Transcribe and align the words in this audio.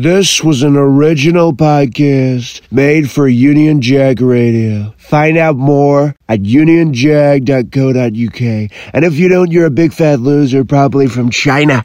This 0.00 0.44
was 0.44 0.62
an 0.62 0.76
original 0.76 1.52
podcast 1.52 2.60
made 2.70 3.10
for 3.10 3.26
Union 3.26 3.80
Jack 3.80 4.18
Radio. 4.20 4.94
Find 4.96 5.36
out 5.36 5.56
more 5.56 6.14
at 6.28 6.42
unionjack.co.uk. 6.42 8.94
And 8.94 9.04
if 9.04 9.18
you 9.18 9.28
don't, 9.28 9.50
you're 9.50 9.66
a 9.66 9.70
big 9.70 9.92
fat 9.92 10.20
loser, 10.20 10.64
probably 10.64 11.08
from 11.08 11.30
China. 11.30 11.84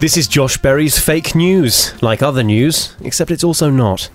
This 0.00 0.16
is 0.16 0.26
Josh 0.26 0.56
Berry's 0.56 0.98
fake 0.98 1.36
news, 1.36 1.94
like 2.02 2.24
other 2.24 2.42
news, 2.42 2.96
except 3.02 3.30
it's 3.30 3.44
also 3.44 3.70
not. 3.70 4.10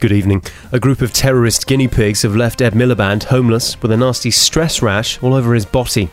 Good 0.00 0.12
evening. 0.12 0.42
A 0.70 0.78
group 0.78 1.00
of 1.00 1.14
terrorist 1.14 1.66
guinea 1.66 1.88
pigs 1.88 2.20
have 2.20 2.36
left 2.36 2.60
Ed 2.60 2.74
Miliband 2.74 3.24
homeless 3.24 3.80
with 3.80 3.90
a 3.90 3.96
nasty 3.96 4.30
stress 4.30 4.82
rash 4.82 5.18
all 5.22 5.32
over 5.32 5.54
his 5.54 5.64
body. 5.64 6.10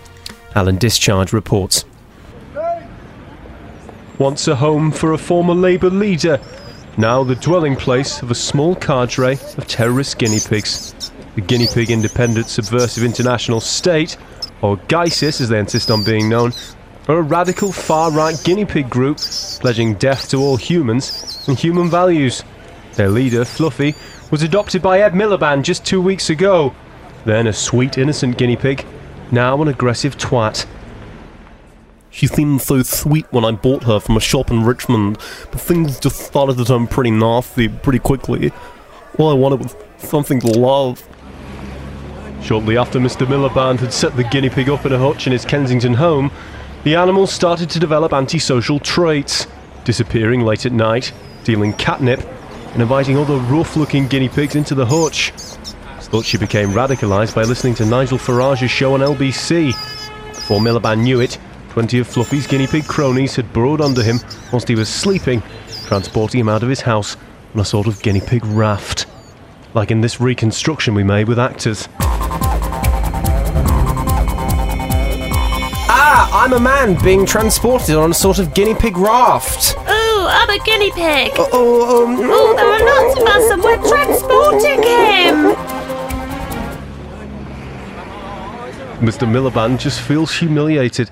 Alan 0.55 0.77
Discharge 0.77 1.33
reports. 1.33 1.83
Once 4.17 4.47
a 4.47 4.55
home 4.55 4.91
for 4.91 5.11
a 5.11 5.17
former 5.17 5.53
Labour 5.53 5.89
leader, 5.89 6.39
now 6.97 7.21
the 7.21 7.35
dwelling 7.35 7.75
place 7.75 8.21
of 8.21 8.31
a 8.31 8.35
small 8.35 8.73
cadre 8.73 9.33
of 9.33 9.67
terrorist 9.67 10.17
guinea 10.17 10.39
pigs. 10.39 11.11
The 11.35 11.41
Guinea 11.41 11.67
Pig 11.73 11.91
Independent 11.91 12.47
Subversive 12.47 13.03
International 13.03 13.59
State, 13.59 14.15
or 14.61 14.77
GISIS 14.87 15.41
as 15.41 15.49
they 15.49 15.59
insist 15.59 15.91
on 15.91 16.05
being 16.05 16.29
known, 16.29 16.53
are 17.09 17.17
a 17.17 17.21
radical 17.21 17.73
far 17.73 18.09
right 18.09 18.41
guinea 18.45 18.63
pig 18.63 18.89
group 18.89 19.17
pledging 19.59 19.95
death 19.95 20.29
to 20.29 20.37
all 20.37 20.55
humans 20.55 21.43
and 21.49 21.59
human 21.59 21.89
values. 21.89 22.41
Their 22.93 23.09
leader, 23.09 23.43
Fluffy, 23.43 23.95
was 24.31 24.43
adopted 24.43 24.81
by 24.81 25.01
Ed 25.01 25.11
Miliband 25.11 25.63
just 25.63 25.85
two 25.85 26.01
weeks 26.01 26.29
ago. 26.29 26.73
Then 27.25 27.47
a 27.47 27.53
sweet, 27.53 27.97
innocent 27.97 28.37
guinea 28.37 28.55
pig, 28.55 28.85
now 29.29 29.61
an 29.61 29.67
aggressive 29.67 30.17
twat. 30.17 30.65
She 32.15 32.27
seemed 32.27 32.61
so 32.61 32.81
sweet 32.81 33.25
when 33.31 33.43
I 33.43 33.51
bought 33.51 33.83
her 33.83 33.99
from 33.99 34.15
a 34.15 34.21
shop 34.21 34.49
in 34.49 34.63
Richmond, 34.63 35.17
but 35.51 35.59
things 35.59 35.99
just 35.99 36.21
started 36.21 36.55
to 36.55 36.63
turn 36.63 36.87
pretty 36.87 37.11
nasty 37.11 37.67
pretty 37.67 37.99
quickly. 37.99 38.53
All 39.19 39.27
I 39.27 39.33
wanted 39.33 39.59
was 39.59 39.75
something 39.97 40.39
to 40.39 40.47
love. 40.47 41.05
Shortly 42.41 42.77
after 42.77 42.99
Mr. 42.99 43.27
Miliband 43.27 43.79
had 43.79 43.91
set 43.91 44.15
the 44.15 44.23
guinea 44.23 44.49
pig 44.49 44.69
up 44.69 44.85
in 44.85 44.93
a 44.93 44.97
hutch 44.97 45.27
in 45.27 45.33
his 45.33 45.43
Kensington 45.43 45.95
home, 45.95 46.31
the 46.85 46.95
animal 46.95 47.27
started 47.27 47.69
to 47.71 47.79
develop 47.79 48.13
antisocial 48.13 48.79
traits, 48.79 49.45
disappearing 49.83 50.39
late 50.39 50.65
at 50.65 50.71
night, 50.71 51.11
dealing 51.43 51.73
catnip, 51.73 52.21
and 52.71 52.81
inviting 52.81 53.17
other 53.17 53.35
rough 53.35 53.75
looking 53.75 54.07
guinea 54.07 54.29
pigs 54.29 54.55
into 54.55 54.73
the 54.73 54.85
hutch. 54.85 55.31
Thought 55.99 56.23
she 56.23 56.37
became 56.37 56.69
radicalised 56.69 57.35
by 57.35 57.43
listening 57.43 57.75
to 57.75 57.85
Nigel 57.85 58.17
Farage's 58.17 58.71
show 58.71 58.93
on 58.93 59.01
LBC. 59.01 59.73
Before 60.29 60.61
Miliband 60.61 61.01
knew 61.01 61.19
it, 61.19 61.37
20 61.75 61.99
of 61.99 62.07
Fluffy's 62.07 62.47
guinea 62.47 62.67
pig 62.67 62.87
cronies 62.87 63.35
had 63.35 63.51
burrowed 63.51 63.81
under 63.81 64.01
him 64.01 64.17
whilst 64.49 64.69
he 64.69 64.75
was 64.75 64.87
sleeping, 64.87 65.43
transporting 65.85 66.39
him 66.39 66.47
out 66.47 66.63
of 66.63 66.69
his 66.69 66.79
house 66.79 67.17
on 67.53 67.59
a 67.59 67.65
sort 67.65 67.85
of 67.85 68.01
guinea 68.01 68.21
pig 68.21 68.45
raft. 68.45 69.07
Like 69.73 69.91
in 69.91 69.99
this 69.99 70.21
reconstruction 70.21 70.93
we 70.93 71.03
made 71.03 71.27
with 71.27 71.37
actors. 71.37 71.89
Ah, 75.91 76.45
I'm 76.45 76.53
a 76.53 76.61
man 76.61 76.95
being 77.03 77.25
transported 77.25 77.97
on 77.97 78.11
a 78.11 78.13
sort 78.13 78.39
of 78.39 78.53
guinea 78.53 78.73
pig 78.73 78.95
raft. 78.95 79.75
Ooh, 79.77 80.27
I'm 80.29 80.49
a 80.49 80.59
guinea 80.63 80.91
pig. 80.91 81.33
Oh, 81.35 81.49
oh, 81.51 82.05
um, 82.05 82.17
Oh, 82.21 82.53
there 82.55 82.71
are 82.71 82.85
lots 82.85 83.19
of 83.19 83.27
us 83.27 83.51
and 83.51 83.61
we're 83.61 83.75
transporting 83.85 84.81
him. 84.81 85.55
Mr. 89.05 89.27
Miliband 89.27 89.77
just 89.77 89.99
feels 89.99 90.33
humiliated. 90.33 91.11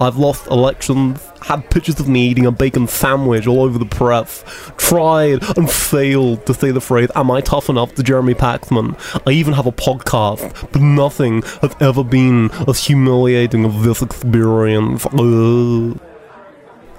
I've 0.00 0.16
lost 0.16 0.46
elections, 0.48 1.20
had 1.42 1.70
pictures 1.70 2.00
of 2.00 2.08
me 2.08 2.28
eating 2.28 2.46
a 2.46 2.52
bacon 2.52 2.88
sandwich 2.88 3.46
all 3.46 3.62
over 3.62 3.78
the 3.78 3.86
press, 3.86 4.44
tried 4.76 5.42
and 5.56 5.70
failed 5.70 6.46
to 6.46 6.54
say 6.54 6.70
the 6.70 6.80
phrase, 6.80 7.10
Am 7.14 7.30
I 7.30 7.40
tough 7.40 7.68
enough 7.68 7.94
to 7.94 8.02
Jeremy 8.02 8.34
Paxman? 8.34 8.98
I 9.26 9.30
even 9.30 9.54
have 9.54 9.66
a 9.66 9.72
podcast, 9.72 10.72
but 10.72 10.82
nothing 10.82 11.42
has 11.62 11.74
ever 11.80 12.02
been 12.02 12.50
as 12.66 12.84
humiliating 12.84 13.64
as 13.66 13.84
this 13.84 14.02
experience. 14.02 15.06
Ugh. 15.06 16.00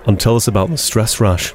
And 0.07 0.19
tell 0.19 0.35
us 0.35 0.47
about 0.47 0.69
the 0.69 0.78
stress 0.78 1.19
rash. 1.19 1.53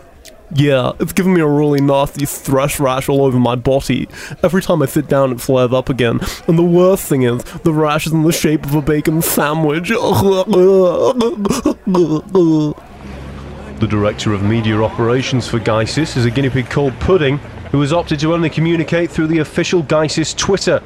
Yeah, 0.52 0.92
it's 0.98 1.12
giving 1.12 1.34
me 1.34 1.40
a 1.40 1.46
really 1.46 1.80
nasty 1.80 2.26
thrush 2.26 2.80
rash 2.80 3.08
all 3.08 3.24
over 3.24 3.38
my 3.38 3.54
body. 3.54 4.08
Every 4.42 4.60
time 4.60 4.82
I 4.82 4.86
sit 4.86 5.06
down, 5.06 5.30
it 5.30 5.40
flares 5.40 5.72
up 5.72 5.88
again. 5.88 6.18
And 6.48 6.58
the 6.58 6.64
worst 6.64 7.04
thing 7.04 7.22
is, 7.22 7.44
the 7.62 7.72
rash 7.72 8.06
is 8.06 8.12
in 8.12 8.24
the 8.24 8.32
shape 8.32 8.64
of 8.64 8.74
a 8.74 8.82
bacon 8.82 9.22
sandwich. 9.22 9.90
The 9.90 9.94
director 13.88 14.32
of 14.32 14.42
media 14.42 14.82
operations 14.82 15.46
for 15.46 15.60
GISIS 15.60 16.16
is 16.16 16.24
a 16.24 16.30
guinea 16.30 16.50
pig 16.50 16.68
called 16.68 16.98
Pudding, 16.98 17.38
who 17.70 17.80
has 17.80 17.92
opted 17.92 18.18
to 18.20 18.34
only 18.34 18.50
communicate 18.50 19.10
through 19.10 19.28
the 19.28 19.38
official 19.38 19.82
GISIS 19.82 20.34
Twitter. 20.34 20.82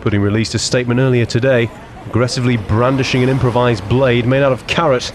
Pudding 0.00 0.22
released 0.22 0.54
a 0.54 0.58
statement 0.58 1.00
earlier 1.00 1.26
today, 1.26 1.70
aggressively 2.06 2.56
brandishing 2.56 3.22
an 3.22 3.28
improvised 3.28 3.86
blade 3.90 4.26
made 4.26 4.42
out 4.42 4.52
of 4.52 4.66
carrot. 4.66 5.12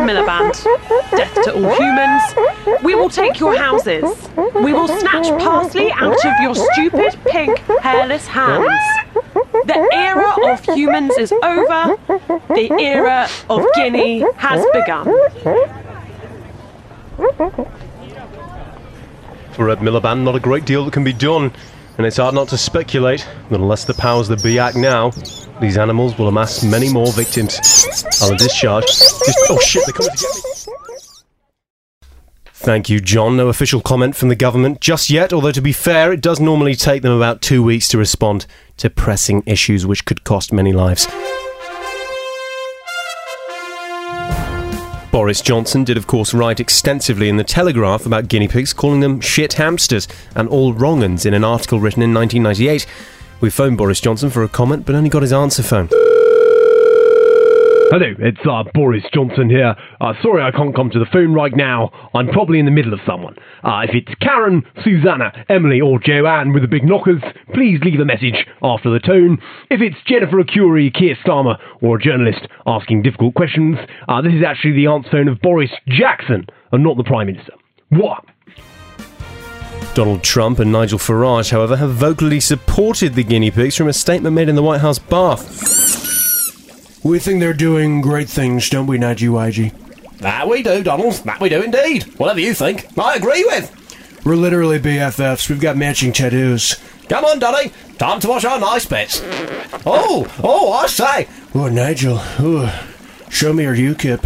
To 0.00 0.06
Miliband. 0.06 0.64
Death 1.10 1.34
to 1.44 1.52
all 1.52 1.74
humans. 1.74 2.82
We 2.82 2.94
will 2.94 3.10
take 3.10 3.38
your 3.38 3.54
houses. 3.54 4.02
We 4.54 4.72
will 4.72 4.88
snatch 4.88 5.28
parsley 5.42 5.92
out 5.92 6.24
of 6.24 6.32
your 6.40 6.54
stupid, 6.54 7.18
pink, 7.26 7.58
hairless 7.82 8.26
hands. 8.26 8.80
The 9.66 9.90
era 9.92 10.52
of 10.52 10.64
humans 10.64 11.18
is 11.18 11.32
over. 11.32 11.96
The 12.48 12.74
era 12.80 13.28
of 13.50 13.66
Guinea 13.74 14.24
has 14.36 14.64
begun. 14.72 15.04
For 19.52 19.68
Ed 19.68 19.80
Miliband, 19.80 20.22
not 20.22 20.34
a 20.34 20.40
great 20.40 20.64
deal 20.64 20.86
that 20.86 20.94
can 20.94 21.04
be 21.04 21.12
done, 21.12 21.52
and 21.98 22.06
it's 22.06 22.16
hard 22.16 22.34
not 22.34 22.48
to 22.48 22.56
speculate 22.56 23.28
unless 23.50 23.84
the 23.84 23.92
powers 23.92 24.28
that 24.28 24.42
be 24.42 24.58
act 24.58 24.76
now, 24.76 25.10
these 25.60 25.76
animals 25.76 26.18
will 26.18 26.28
amass 26.28 26.62
many 26.64 26.92
more 26.92 27.12
victims. 27.12 27.58
Alan 28.22 28.36
Discharge. 28.36 28.86
Just, 28.86 29.38
oh 29.50 29.58
shit, 29.60 29.84
they're 29.86 29.92
coming 29.92 30.10
to 30.10 30.16
get 30.16 30.34
me. 30.34 30.50
Thank 32.52 32.90
you, 32.90 33.00
John. 33.00 33.38
No 33.38 33.48
official 33.48 33.80
comment 33.80 34.14
from 34.14 34.28
the 34.28 34.36
government 34.36 34.80
just 34.80 35.08
yet, 35.08 35.32
although 35.32 35.52
to 35.52 35.62
be 35.62 35.72
fair, 35.72 36.12
it 36.12 36.20
does 36.20 36.40
normally 36.40 36.74
take 36.74 37.00
them 37.00 37.12
about 37.12 37.40
two 37.40 37.62
weeks 37.62 37.88
to 37.88 37.98
respond 37.98 38.46
to 38.76 38.90
pressing 38.90 39.42
issues 39.46 39.86
which 39.86 40.04
could 40.04 40.24
cost 40.24 40.52
many 40.52 40.72
lives. 40.72 41.06
Boris 45.10 45.40
Johnson 45.40 45.84
did, 45.84 45.96
of 45.96 46.06
course, 46.06 46.32
write 46.32 46.60
extensively 46.60 47.28
in 47.28 47.36
The 47.36 47.44
Telegraph 47.44 48.06
about 48.06 48.28
guinea 48.28 48.46
pigs, 48.46 48.72
calling 48.72 49.00
them 49.00 49.20
shit 49.20 49.54
hamsters 49.54 50.06
and 50.36 50.48
all 50.48 50.72
wrong 50.72 51.02
uns 51.02 51.26
in 51.26 51.34
an 51.34 51.42
article 51.42 51.80
written 51.80 52.02
in 52.02 52.14
1998. 52.14 52.86
We 53.40 53.48
phoned 53.48 53.78
Boris 53.78 54.00
Johnson 54.00 54.28
for 54.28 54.42
a 54.42 54.48
comment, 54.48 54.84
but 54.84 54.94
only 54.94 55.08
got 55.08 55.22
his 55.22 55.32
answer 55.32 55.62
phone. 55.62 55.88
Hello, 57.90 58.14
it's 58.18 58.38
uh, 58.48 58.62
Boris 58.72 59.02
Johnson 59.12 59.50
here. 59.50 59.74
Uh, 60.00 60.12
sorry 60.22 60.42
I 60.42 60.52
can't 60.52 60.76
come 60.76 60.90
to 60.90 60.98
the 60.98 61.06
phone 61.06 61.32
right 61.32 61.56
now. 61.56 61.90
I'm 62.14 62.28
probably 62.28 62.60
in 62.60 62.66
the 62.66 62.70
middle 62.70 62.92
of 62.92 63.00
someone. 63.04 63.34
Uh, 63.64 63.80
if 63.88 63.94
it's 63.94 64.14
Karen, 64.20 64.62
Susanna, 64.84 65.32
Emily, 65.48 65.80
or 65.80 65.98
Joanne 65.98 66.52
with 66.52 66.62
the 66.62 66.68
big 66.68 66.84
knockers, 66.84 67.20
please 67.52 67.80
leave 67.82 67.98
a 67.98 68.04
message 68.04 68.46
after 68.62 68.90
the 68.90 69.00
tone. 69.00 69.38
If 69.70 69.80
it's 69.80 69.96
Jennifer 70.06 70.40
Arcuri, 70.40 70.94
Keir 70.94 71.16
Starmer, 71.24 71.58
or 71.82 71.96
a 71.96 72.00
journalist 72.00 72.46
asking 72.66 73.02
difficult 73.02 73.34
questions, 73.34 73.76
uh, 74.06 74.20
this 74.20 74.34
is 74.34 74.44
actually 74.46 74.74
the 74.74 74.86
answer 74.86 75.10
phone 75.10 75.28
of 75.28 75.40
Boris 75.40 75.70
Jackson 75.88 76.46
and 76.70 76.84
not 76.84 76.96
the 76.96 77.04
Prime 77.04 77.26
Minister. 77.26 77.54
What? 77.88 78.24
Donald 79.94 80.22
Trump 80.22 80.60
and 80.60 80.70
Nigel 80.70 80.98
Farage, 80.98 81.50
however, 81.50 81.76
have 81.76 81.90
vocally 81.90 82.40
supported 82.40 83.14
the 83.14 83.24
guinea 83.24 83.50
pigs 83.50 83.76
from 83.76 83.88
a 83.88 83.92
statement 83.92 84.34
made 84.34 84.48
in 84.48 84.54
the 84.54 84.62
White 84.62 84.80
House 84.80 84.98
bath. 84.98 85.48
We 87.04 87.18
think 87.18 87.40
they're 87.40 87.52
doing 87.52 88.00
great 88.00 88.28
things, 88.28 88.68
don't 88.70 88.86
we, 88.86 88.98
Najee 88.98 89.28
YG? 89.28 90.18
That 90.18 90.48
we 90.48 90.62
do, 90.62 90.82
Donald. 90.82 91.14
That 91.24 91.40
we 91.40 91.48
do 91.48 91.62
indeed. 91.62 92.04
Whatever 92.18 92.40
you 92.40 92.54
think, 92.54 92.86
I 92.98 93.16
agree 93.16 93.44
with. 93.44 93.74
We're 94.24 94.36
literally 94.36 94.78
BFFs. 94.78 95.48
We've 95.48 95.60
got 95.60 95.76
matching 95.76 96.12
tattoos. 96.12 96.76
Come 97.08 97.24
on, 97.24 97.38
Donny. 97.38 97.72
Time 97.98 98.20
to 98.20 98.28
wash 98.28 98.44
our 98.44 98.60
nice 98.60 98.86
bits. 98.86 99.22
Oh, 99.86 100.32
oh, 100.42 100.72
I 100.72 100.86
say. 100.86 101.26
Oh, 101.54 101.68
Nigel. 101.68 102.20
Ooh. 102.40 102.68
Show 103.30 103.52
me 103.52 103.64
your 103.64 103.74
UKIP. 103.74 104.22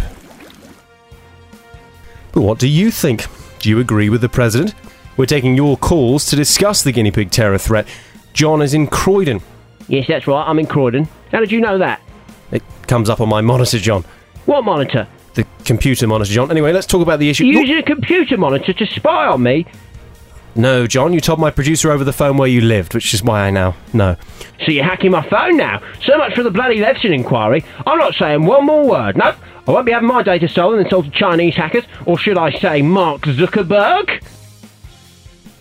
But 2.33 2.41
what 2.41 2.59
do 2.59 2.67
you 2.67 2.91
think? 2.91 3.25
Do 3.59 3.69
you 3.69 3.79
agree 3.79 4.09
with 4.09 4.21
the 4.21 4.29
president? 4.29 4.75
We're 5.17 5.25
taking 5.25 5.55
your 5.55 5.77
calls 5.77 6.25
to 6.27 6.35
discuss 6.35 6.83
the 6.83 6.91
guinea 6.91 7.11
pig 7.11 7.31
terror 7.31 7.57
threat. 7.57 7.87
John 8.33 8.61
is 8.61 8.73
in 8.73 8.87
Croydon. 8.87 9.41
Yes, 9.87 10.07
that's 10.07 10.27
right. 10.27 10.45
I'm 10.45 10.59
in 10.59 10.65
Croydon. 10.65 11.07
How 11.31 11.39
did 11.39 11.51
you 11.51 11.61
know 11.61 11.77
that? 11.77 12.01
It 12.51 12.63
comes 12.87 13.09
up 13.09 13.21
on 13.21 13.29
my 13.29 13.41
monitor, 13.41 13.79
John. 13.79 14.03
What 14.45 14.65
monitor? 14.65 15.07
The 15.35 15.45
computer 15.63 16.07
monitor, 16.07 16.33
John. 16.33 16.51
Anyway, 16.51 16.73
let's 16.73 16.87
talk 16.87 17.01
about 17.01 17.19
the 17.19 17.29
issue. 17.29 17.45
You're 17.45 17.61
using 17.61 17.77
a 17.77 17.83
computer 17.83 18.37
monitor 18.37 18.73
to 18.73 18.85
spy 18.85 19.25
on 19.27 19.41
me? 19.41 19.65
No, 20.57 20.87
John, 20.87 21.11
you 21.11 21.19
told 21.19 21.39
my 21.39 21.51
producer 21.51 21.91
over 21.91 22.03
the 22.03 22.13
phone 22.13 22.37
where 22.37 22.47
you 22.47 22.61
lived, 22.61 22.93
which 22.93 23.13
is 23.13 23.21
why 23.21 23.41
I 23.41 23.51
now 23.51 23.75
know. 23.93 24.15
So 24.65 24.71
you're 24.71 24.85
hacking 24.85 25.11
my 25.11 25.27
phone 25.27 25.57
now? 25.57 25.81
So 26.05 26.17
much 26.17 26.33
for 26.33 26.43
the 26.43 26.51
bloody 26.51 26.77
election 26.77 27.11
inquiry. 27.11 27.63
I'm 27.85 27.97
not 27.97 28.15
saying 28.15 28.45
one 28.45 28.65
more 28.65 28.87
word. 28.87 29.17
No, 29.17 29.35
I 29.67 29.71
won't 29.71 29.85
be 29.85 29.91
having 29.91 30.07
my 30.07 30.23
data 30.23 30.47
stolen 30.47 30.79
and 30.79 30.89
sold 30.89 31.05
to 31.05 31.11
Chinese 31.11 31.55
hackers, 31.55 31.83
or 32.05 32.17
should 32.17 32.37
I 32.37 32.51
say 32.57 32.81
Mark 32.81 33.23
Zuckerberg? 33.23 34.21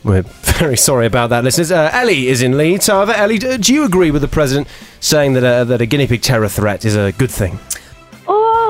We're 0.05 0.23
very 0.23 0.77
sorry 0.77 1.07
about 1.07 1.31
that, 1.31 1.45
listeners. 1.45 1.73
Uh, 1.73 1.91
Ellie 1.93 2.29
is 2.29 2.43
in 2.43 2.59
Leeds. 2.59 2.89
However, 2.89 3.13
Ellie, 3.13 3.39
do 3.39 3.73
you 3.73 3.85
agree 3.85 4.11
with 4.11 4.21
the 4.21 4.29
president 4.29 4.69
saying 5.01 5.33
that, 5.33 5.45
uh, 5.45 5.65
that 5.65 5.81
a 5.81 5.87
guinea 5.87 6.07
pig 6.07 6.21
terror 6.21 6.49
threat 6.49 6.85
is 6.85 6.95
a 6.95 7.13
good 7.13 7.31
thing? 7.31 7.59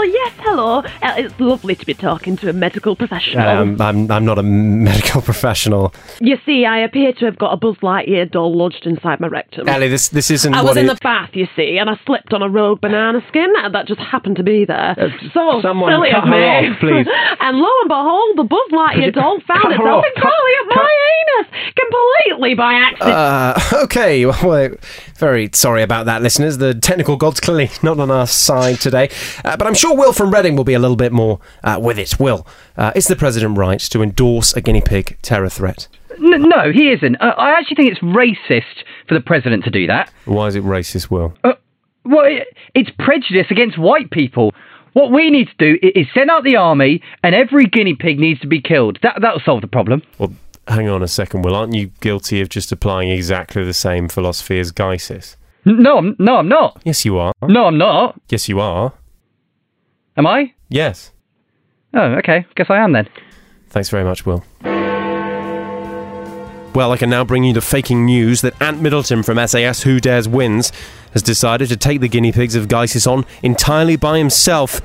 Yes, 0.05 0.33
hello. 0.41 0.79
Uh, 0.81 1.15
it's 1.17 1.35
lovely 1.41 1.75
to 1.75 1.87
be 1.87 1.95
talking 1.95 2.37
to 2.39 2.49
a 2.51 2.53
medical 2.53 2.95
professional. 2.95 3.47
Um, 3.49 3.81
I'm, 3.81 4.11
I'm 4.11 4.25
not 4.25 4.39
a 4.39 4.43
medical 4.43 5.23
professional. 5.31 5.95
you 6.21 6.37
see, 6.45 6.65
I 6.67 6.79
appear 6.81 7.12
to 7.15 7.25
have 7.25 7.39
got 7.39 7.53
a 7.53 7.56
Buzz 7.56 7.77
Lightyear 7.83 8.31
doll 8.31 8.55
lodged 8.56 8.87
inside 8.87 9.21
my 9.21 9.27
rectum. 9.29 9.69
Ellie, 9.69 9.89
this, 9.89 10.09
this 10.11 10.31
isn't 10.31 10.55
I 10.55 10.59
what 10.62 10.71
was 10.71 10.77
in 10.77 10.85
it- 10.87 10.95
the 10.95 10.99
bath, 11.03 11.31
you 11.33 11.47
see, 11.56 11.79
and 11.79 11.89
I 11.89 11.99
slipped 12.06 12.33
on 12.33 12.43
a 12.43 12.49
rogue 12.49 12.81
banana 12.81 13.21
skin 13.29 13.53
that 13.73 13.87
just 13.87 14.01
happened 14.01 14.37
to 14.37 14.43
be 14.43 14.65
there. 14.65 14.95
so 15.33 15.61
someone 15.62 15.91
silly 15.93 16.11
cut 16.11 16.25
of 16.25 16.29
her 16.29 16.39
me. 16.39 16.69
off, 16.69 16.81
please. 16.81 17.07
and 17.41 17.59
lo 17.59 17.69
and 17.83 17.89
behold, 17.89 18.37
the 18.39 18.45
Buzz 18.45 18.69
Lightyear 18.73 19.12
doll 19.15 19.41
found 19.47 19.73
itself 19.73 20.05
entirely 20.15 20.53
up 20.61 20.67
my 20.77 20.95
anus, 21.41 21.75
completely 21.77 22.55
by 22.55 22.73
accident. 22.75 23.15
Uh, 23.17 23.83
okay, 23.85 24.27
well, 24.27 24.39
we're 24.45 24.77
very 25.16 25.50
sorry 25.52 25.82
about 25.82 26.06
that, 26.06 26.22
listeners. 26.22 26.58
The 26.58 26.75
technical 26.75 27.16
gods 27.16 27.40
clearly 27.40 27.70
not 27.82 27.99
on 28.00 28.11
our 28.11 28.26
side 28.26 28.81
today. 28.81 29.11
Uh, 29.44 29.56
but 29.56 29.66
I'm 29.66 29.75
sure 29.75 29.96
Will 29.96 30.12
from 30.12 30.32
Reading 30.32 30.56
will 30.56 30.64
be 30.64 30.75
a 30.75 30.78
little 30.78 30.96
bit 30.96 31.12
more 31.12 31.40
uh, 31.62 31.78
with 31.81 31.99
it. 31.99 32.19
Will, 32.19 32.46
uh, 32.76 32.93
is 32.94 33.06
the 33.06 33.16
president 33.16 33.58
right 33.58 33.81
to 33.81 34.02
endorse 34.02 34.55
a 34.55 34.61
guinea 34.61 34.82
pig 34.82 35.19
terror 35.22 35.49
threat? 35.49 35.88
N- 36.12 36.49
no, 36.49 36.70
he 36.72 36.90
isn't. 36.90 37.16
Uh, 37.16 37.34
I 37.37 37.52
actually 37.58 37.76
think 37.76 37.93
it's 37.93 38.00
racist 38.00 38.84
for 39.08 39.14
the 39.14 39.20
president 39.20 39.64
to 39.64 39.70
do 39.70 39.87
that. 39.87 40.12
Why 40.25 40.46
is 40.46 40.56
it 40.56 40.64
racist, 40.64 41.11
Will? 41.11 41.34
Well, 42.05 42.26
it, 42.26 42.49
it's 42.75 42.90
prejudice 42.99 43.46
against 43.50 43.78
white 43.78 44.11
people. 44.11 44.52
What 44.93 45.11
we 45.11 45.31
need 45.31 45.49
to 45.49 45.56
do 45.58 45.88
is 45.94 46.06
send 46.14 46.31
out 46.31 46.44
the 46.44 46.56
army, 46.56 47.02
and 47.22 47.34
every 47.34 47.64
guinea 47.66 47.96
pig 47.96 48.19
needs 48.20 48.40
to 48.40 48.46
be 48.46 48.61
killed. 48.61 48.99
That 49.02 49.19
that'll 49.20 49.40
solve 49.44 49.61
the 49.61 49.66
problem. 49.66 50.02
Well, 50.19 50.32
hang 50.69 50.88
on 50.88 51.02
a 51.02 51.08
second, 51.08 51.43
Will. 51.43 51.55
Aren't 51.55 51.75
you 51.75 51.88
guilty 52.00 52.40
of 52.40 52.49
just 52.49 52.72
applying 52.72 53.11
exactly 53.11 53.64
the 53.64 53.75
same 53.75 54.08
philosophy 54.08 54.58
as 54.58 54.72
GISIS? 54.72 55.37
No, 55.64 55.99
I'm, 55.99 56.16
no, 56.19 56.37
I'm 56.37 56.49
not. 56.49 56.81
Yes, 56.84 57.05
you 57.05 57.19
are. 57.19 57.32
No, 57.43 57.66
I'm 57.66 57.78
not. 57.78 58.20
Yes, 58.28 58.49
you 58.49 58.61
are. 58.61 58.93
Am 60.16 60.26
I? 60.26 60.52
Yes. 60.69 61.12
Oh, 61.94 62.02
okay. 62.19 62.44
Guess 62.55 62.70
I 62.70 62.78
am 62.78 62.93
then. 62.93 63.08
Thanks 63.70 63.88
very 63.88 64.05
much, 64.05 64.26
Will. 64.26 64.44
Well, 66.75 66.90
I 66.90 66.96
can 66.96 67.08
now 67.08 67.25
bring 67.25 67.44
you 67.44 67.52
the 67.52 67.61
faking 67.61 68.05
news 68.05 68.40
that 68.40 68.61
Ant 68.61 68.82
Middleton 68.82 69.22
from 69.22 69.44
SAS 69.46 69.82
Who 69.84 70.00
Dares 70.00 70.28
Wins 70.28 70.72
has 71.12 71.22
decided 71.22 71.69
to 71.69 71.76
take 71.76 72.00
the 72.00 72.08
guinea 72.08 72.32
pigs 72.32 72.56
of 72.56 72.66
GISIS 72.66 73.06
on 73.06 73.25
entirely 73.44 73.94
by 73.94 74.19
himself. 74.19 74.81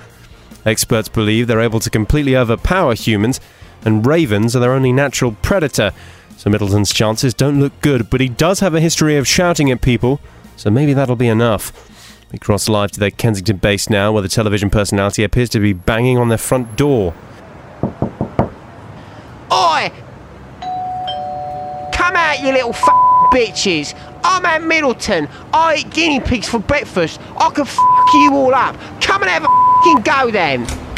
Experts 0.67 1.09
believe 1.09 1.47
they're 1.47 1.59
able 1.59 1.79
to 1.79 1.89
completely 1.89 2.37
overpower 2.37 2.93
humans, 2.93 3.39
and 3.85 4.05
ravens 4.05 4.55
are 4.55 4.59
their 4.59 4.73
only 4.73 4.91
natural 4.91 5.33
predator. 5.41 5.91
So 6.37 6.49
Middleton's 6.49 6.93
chances 6.93 7.33
don't 7.33 7.59
look 7.59 7.73
good, 7.81 8.09
but 8.09 8.21
he 8.21 8.29
does 8.29 8.61
have 8.61 8.73
a 8.73 8.79
history 8.79 9.17
of 9.17 9.27
shouting 9.27 9.69
at 9.71 9.81
people, 9.81 10.19
so 10.55 10.69
maybe 10.69 10.93
that'll 10.93 11.15
be 11.15 11.27
enough. 11.27 11.73
We 12.31 12.39
cross 12.39 12.69
live 12.69 12.91
to 12.91 12.99
their 12.99 13.11
Kensington 13.11 13.57
base 13.57 13.89
now, 13.89 14.11
where 14.11 14.21
the 14.21 14.29
television 14.29 14.69
personality 14.69 15.23
appears 15.23 15.49
to 15.49 15.59
be 15.59 15.73
banging 15.73 16.17
on 16.17 16.29
their 16.29 16.37
front 16.37 16.75
door. 16.75 17.13
Oi! 19.51 19.91
Come 21.91 22.15
out, 22.15 22.39
you 22.39 22.53
little 22.53 22.69
f- 22.69 22.81
bitches! 23.33 23.93
I'm 24.23 24.45
Ant 24.45 24.67
Middleton. 24.67 25.27
I 25.53 25.77
eat 25.77 25.89
guinea 25.89 26.19
pigs 26.19 26.47
for 26.47 26.59
breakfast. 26.59 27.19
I 27.37 27.49
can 27.49 27.65
f 27.65 27.77
you 28.13 28.31
all 28.33 28.53
up. 28.53 28.75
Come 29.01 29.23
and 29.23 29.31
have 29.31 29.43
a 29.43 29.83
fing 29.83 30.01
go 30.03 30.29
then. 30.29 30.88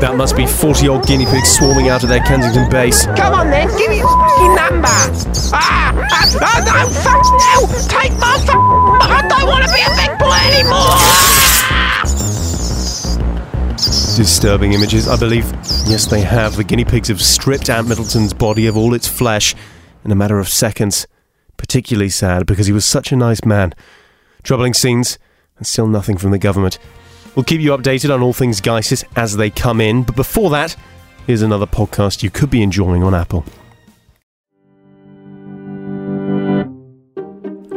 That 0.00 0.16
must 0.16 0.36
be 0.36 0.46
40 0.46 0.88
old 0.88 1.06
guinea 1.06 1.24
pigs 1.26 1.50
swarming 1.56 1.88
out 1.88 2.02
of 2.02 2.08
their 2.08 2.20
Kensington 2.20 2.68
base. 2.68 3.06
Come 3.06 3.34
on 3.34 3.50
then, 3.50 3.68
give 3.78 3.90
me 3.90 3.98
your 3.98 4.08
fing 4.36 4.54
number. 4.54 4.88
Ah! 5.52 5.92
ah 6.10 6.26
oh, 6.34 6.60
no, 6.68 6.88
fuck 7.02 7.24
no! 7.40 7.66
Take 7.88 8.12
my 8.18 8.36
f- 8.36 8.50
I 8.50 9.26
don't 9.28 9.46
want 9.46 9.64
to 9.64 9.72
be 9.72 9.80
a 9.80 9.90
big 9.96 10.18
boy 10.18 10.36
anymore! 10.52 10.96
Disturbing 14.16 14.72
images, 14.72 15.08
I 15.08 15.16
believe. 15.16 15.44
Yes, 15.86 16.06
they 16.06 16.22
have. 16.22 16.56
The 16.56 16.64
guinea 16.64 16.84
pigs 16.84 17.08
have 17.08 17.20
stripped 17.20 17.68
Ant 17.68 17.86
Middleton's 17.86 18.32
body 18.32 18.66
of 18.66 18.76
all 18.76 18.94
its 18.94 19.06
flesh 19.06 19.54
in 20.04 20.10
a 20.10 20.14
matter 20.14 20.38
of 20.38 20.48
seconds. 20.48 21.06
Particularly 21.56 22.08
sad 22.08 22.46
because 22.46 22.66
he 22.66 22.72
was 22.72 22.86
such 22.86 23.12
a 23.12 23.16
nice 23.16 23.44
man. 23.44 23.74
Troubling 24.42 24.74
scenes, 24.74 25.18
and 25.58 25.66
still 25.66 25.86
nothing 25.86 26.16
from 26.16 26.30
the 26.30 26.38
government. 26.38 26.78
We'll 27.36 27.44
keep 27.44 27.60
you 27.60 27.70
updated 27.76 28.12
on 28.12 28.22
all 28.22 28.32
things 28.32 28.62
GISIS 28.62 29.04
as 29.14 29.36
they 29.36 29.50
come 29.50 29.80
in, 29.80 30.04
but 30.04 30.16
before 30.16 30.48
that, 30.50 30.74
here's 31.26 31.42
another 31.42 31.66
podcast 31.66 32.22
you 32.22 32.30
could 32.30 32.48
be 32.48 32.62
enjoying 32.62 33.02
on 33.02 33.14
Apple. 33.14 33.44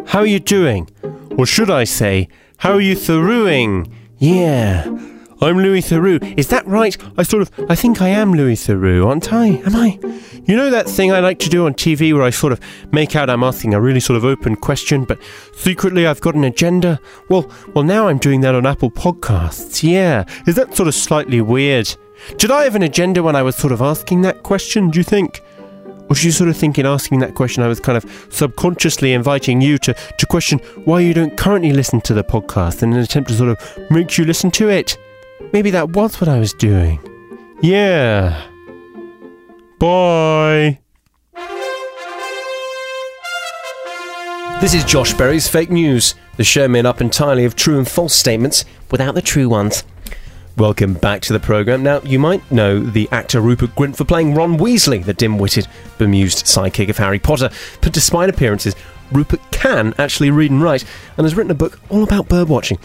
How 0.08 0.20
are 0.20 0.26
you 0.26 0.40
doing? 0.40 0.90
Or 1.38 1.46
should 1.46 1.70
I 1.70 1.84
say, 1.84 2.30
how 2.58 2.72
are 2.72 2.82
you 2.82 2.96
throughing? 2.96 3.92
Yeah. 4.18 4.86
I'm 5.42 5.58
Louis 5.58 5.82
Theroux. 5.82 6.38
Is 6.38 6.50
that 6.50 6.68
right? 6.68 6.98
I 7.18 7.24
sort 7.24 7.42
of, 7.42 7.52
I 7.70 7.76
think 7.76 8.02
I 8.02 8.10
am 8.10 8.34
Louis 8.34 8.56
Theroux, 8.56 9.08
aren't 9.08 9.32
I? 9.32 9.48
Am 9.48 9.74
I? 9.74 9.98
You 10.44 10.58
know 10.58 10.70
that 10.70 10.90
thing 10.90 11.14
I 11.14 11.22
like 11.22 11.40
to 11.40 11.50
do 11.50 11.66
on 11.66 11.76
TV 11.76 12.14
where 12.14 12.24
I 12.24 12.30
sort 12.30 12.52
of 12.52 12.60
make 12.92 13.16
out 13.16 13.30
I'm 13.30 13.44
asking 13.44 13.74
a 13.74 13.80
really 13.80 14.02
sort 14.02 14.18
of 14.18 14.26
open 14.26 14.58
question, 14.58 15.06
but 15.06 15.18
secretly 15.56 16.06
I've 16.06 16.20
got 16.20 16.36
an 16.36 16.44
agenda? 16.44 17.00
Well, 17.30 17.50
well, 17.74 17.86
now 17.86 18.10
I'm 18.10 18.18
doing 18.18 18.42
that 18.42 18.54
on 18.54 18.66
Apple 18.66 18.92
Podcasts. 18.92 19.82
Yeah. 19.82 20.26
Is 20.46 20.56
that 20.56 20.76
sort 20.76 20.90
of 20.90 20.94
slightly 20.94 21.40
weird? 21.40 21.96
Did 22.38 22.52
I 22.52 22.66
have 22.66 22.76
an 22.76 22.84
agenda 22.84 23.24
when 23.24 23.38
I 23.38 23.42
was 23.42 23.56
sort 23.56 23.72
of 23.72 23.82
asking 23.82 24.24
that 24.24 24.44
question, 24.44 24.90
do 24.90 25.00
you 25.00 25.06
think? 25.06 25.42
Or 26.10 26.16
did 26.16 26.26
you 26.26 26.32
sort 26.32 26.50
of 26.50 26.58
think 26.58 26.78
in 26.78 26.86
asking 26.86 27.20
that 27.20 27.36
question 27.36 27.64
I 27.64 27.70
was 27.70 27.80
kind 27.80 27.96
of 27.96 28.28
subconsciously 28.30 29.14
inviting 29.14 29.62
you 29.62 29.78
to, 29.78 29.94
to 29.94 30.26
question 30.26 30.60
why 30.84 31.00
you 31.00 31.14
don't 31.14 31.38
currently 31.38 31.72
listen 31.72 32.02
to 32.02 32.14
the 32.14 32.26
podcast 32.26 32.84
in 32.84 32.92
an 32.92 33.00
attempt 33.00 33.30
to 33.30 33.36
sort 33.36 33.52
of 33.52 33.90
make 33.90 34.18
you 34.18 34.26
listen 34.26 34.52
to 34.52 34.68
it? 34.68 34.98
Maybe 35.54 35.72
that 35.72 35.90
was 35.92 36.20
what 36.20 36.28
I 36.28 36.40
was 36.40 36.54
doing. 36.54 37.00
Yeah. 37.62 38.46
Bye. 39.80 40.80
This 44.62 44.74
is 44.74 44.84
Josh 44.84 45.14
Berry's 45.14 45.48
Fake 45.48 45.70
News, 45.70 46.16
the 46.36 46.44
show 46.44 46.68
made 46.68 46.86
up 46.86 47.00
entirely 47.00 47.46
of 47.46 47.56
true 47.56 47.78
and 47.78 47.88
false 47.88 48.14
statements 48.14 48.66
without 48.92 49.16
the 49.16 49.22
true 49.22 49.48
ones. 49.48 49.86
Welcome 50.58 50.96
back 50.96 51.22
to 51.22 51.31
the 51.31 51.40
programme. 51.40 51.84
Now, 51.84 52.02
you 52.02 52.19
might 52.19 52.52
know 52.52 52.81
the 52.81 53.08
actor 53.14 53.40
Rupert 53.40 53.74
Grint 53.76 53.96
for 53.96 54.04
playing 54.04 54.36
Ron 54.36 54.58
Weasley, 54.58 55.02
the 55.02 55.14
dim 55.14 55.38
witted, 55.38 55.68
bemused 55.98 56.46
sidekick 56.46 56.90
of 56.90 56.98
Harry 56.98 57.19
Potter. 57.19 57.50
But 57.80 57.94
despite 57.94 58.30
appearances, 58.30 58.76
Rupert 59.11 59.39
can 59.51 59.94
actually 59.97 60.31
read 60.31 60.51
and 60.51 60.61
write 60.61 60.85
and 61.18 61.25
has 61.25 61.35
written 61.35 61.51
a 61.51 61.56
book 61.56 61.80
all 61.89 62.04
about 62.04 62.28
birdwatching. 62.28 62.80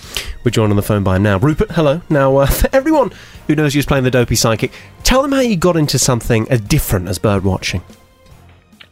We're 0.45 0.51
joined 0.51 0.71
on 0.73 0.77
the 0.77 0.83
phone 0.83 1.03
by 1.05 1.17
him 1.17 1.23
now. 1.23 1.39
Rupert, 1.39 1.71
hello. 1.73 2.01
Now, 2.09 2.37
uh, 2.39 2.47
for 2.61 2.69
everyone 2.73 3.13
who 3.47 3.55
knows 3.55 3.75
you 3.75 3.79
as 3.81 3.87
playing 3.87 4.05
the 4.05 4.11
dopey 4.11 4.35
psychic, 4.35 4.73
tell 5.03 5.23
them 5.23 5.33
how 5.33 5.41
you 5.41 5.57
got 5.57 5.77
into 5.77 5.99
something 5.99 6.49
as 6.51 6.61
different 6.61 7.09
as 7.09 7.19
birdwatching. 7.19 7.83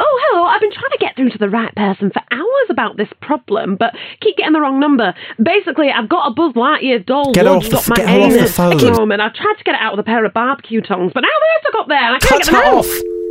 Oh, 0.04 0.20
hello. 0.30 0.44
I've 0.44 0.60
been 0.60 0.72
trying 0.72 0.90
to 0.90 0.98
get 0.98 1.14
through 1.16 1.30
to 1.30 1.38
the 1.38 1.48
right 1.48 1.74
person 1.76 2.10
for 2.10 2.20
hours 2.32 2.66
about 2.70 2.96
this 2.96 3.08
problem, 3.20 3.76
but 3.76 3.94
keep 4.20 4.36
getting 4.36 4.52
the 4.52 4.60
wrong 4.60 4.80
number. 4.80 5.14
Basically, 5.42 5.90
I've 5.90 6.08
got 6.08 6.26
a 6.26 6.34
Buzz 6.34 6.54
Lightyear 6.54 7.04
doll 7.06 7.32
Get 7.32 7.46
her 7.46 7.52
lodged 7.52 7.72
off 7.72 7.86
the- 7.86 7.92
up 7.92 7.98
my 7.98 8.04
get 8.04 8.08
her 8.10 8.20
off 8.20 8.30
the 8.32 8.38
anus 8.38 8.56
phone. 8.56 8.72
at 8.72 8.78
the. 8.78 9.22
I've 9.22 9.34
tried 9.34 9.54
to 9.58 9.64
get 9.64 9.74
it 9.74 9.80
out 9.80 9.92
with 9.96 10.00
a 10.00 10.06
pair 10.06 10.24
of 10.24 10.32
barbecue 10.34 10.80
tongs, 10.80 11.12
but 11.14 11.20
now 11.20 11.28
they're 11.28 11.70
stuck 11.70 11.80
up 11.82 11.88
there 11.88 11.98
and 11.98 12.16
I 12.16 12.18
can't 12.18 12.42
get 12.42 12.46
them 12.52 12.54
her 12.56 12.64
out. 12.64 12.74
off. 12.84 13.21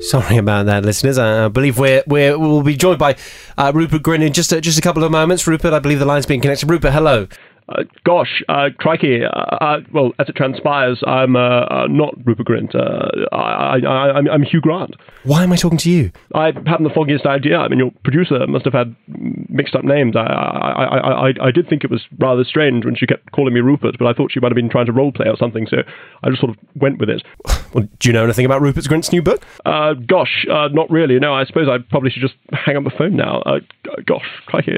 Sorry 0.00 0.36
about 0.36 0.66
that, 0.66 0.84
listeners. 0.84 1.18
I 1.18 1.48
believe 1.48 1.78
we're, 1.78 2.04
we're 2.06 2.38
we'll 2.38 2.62
be 2.62 2.76
joined 2.76 2.98
by 2.98 3.16
uh, 3.56 3.72
Rupert 3.74 4.02
Grint 4.02 4.22
in 4.22 4.32
just 4.32 4.52
a, 4.52 4.60
just 4.60 4.78
a 4.78 4.80
couple 4.80 5.02
of 5.02 5.10
moments. 5.10 5.46
Rupert, 5.46 5.72
I 5.72 5.80
believe 5.80 5.98
the 5.98 6.04
line's 6.04 6.24
being 6.24 6.40
connected. 6.40 6.70
Rupert, 6.70 6.92
hello. 6.92 7.26
Uh, 7.68 7.82
gosh, 8.04 8.42
uh, 8.48 8.70
crikey. 8.78 9.20
Uh, 9.24 9.28
uh, 9.28 9.80
well, 9.92 10.12
as 10.18 10.28
it 10.28 10.36
transpires, 10.36 11.02
I'm 11.06 11.36
uh, 11.36 11.40
uh, 11.40 11.86
not 11.88 12.14
Rupert 12.24 12.46
Grint. 12.46 12.74
Uh, 12.74 13.26
I, 13.34 13.36
I, 13.36 13.78
I, 13.78 14.12
I'm, 14.16 14.28
I'm 14.28 14.42
Hugh 14.42 14.60
Grant. 14.60 14.94
Why 15.24 15.42
am 15.42 15.52
I 15.52 15.56
talking 15.56 15.78
to 15.78 15.90
you? 15.90 16.10
I 16.34 16.46
haven't 16.46 16.84
the 16.84 16.94
foggiest 16.94 17.26
idea. 17.26 17.58
I 17.58 17.68
mean, 17.68 17.78
your 17.78 17.90
producer 18.04 18.46
must 18.46 18.64
have 18.64 18.72
had 18.72 18.96
mixed 19.48 19.74
up 19.74 19.84
names. 19.84 20.16
I, 20.16 20.20
I, 20.20 20.84
I, 20.84 21.28
I, 21.28 21.32
I 21.48 21.50
did 21.50 21.68
think 21.68 21.84
it 21.84 21.90
was 21.90 22.02
rather 22.18 22.44
strange 22.44 22.84
when 22.84 22.96
she 22.96 23.06
kept 23.06 23.30
calling 23.32 23.52
me 23.52 23.60
Rupert, 23.60 23.96
but 23.98 24.06
I 24.06 24.12
thought 24.14 24.32
she 24.32 24.40
might 24.40 24.50
have 24.50 24.56
been 24.56 24.70
trying 24.70 24.86
to 24.86 24.92
role 24.92 25.12
play 25.12 25.26
or 25.28 25.36
something, 25.36 25.66
so 25.68 25.78
I 26.22 26.30
just 26.30 26.40
sort 26.40 26.50
of 26.50 26.56
went 26.80 26.98
with 26.98 27.10
it. 27.10 27.22
Well, 27.74 27.86
do 27.98 28.08
you 28.08 28.14
know 28.14 28.24
anything 28.24 28.46
about 28.46 28.62
Rupert 28.62 28.84
Grint's 28.84 29.12
new 29.12 29.20
book? 29.20 29.44
Uh, 29.66 29.92
gosh, 29.92 30.46
uh, 30.50 30.68
not 30.72 30.90
really. 30.90 31.18
No, 31.18 31.34
I 31.34 31.44
suppose 31.44 31.68
I 31.68 31.76
probably 31.90 32.08
should 32.08 32.22
just 32.22 32.32
hang 32.50 32.78
up 32.78 32.84
the 32.84 32.90
phone 32.96 33.14
now. 33.14 33.42
Uh, 33.42 33.58
gosh, 34.06 34.24
crikey. 34.46 34.72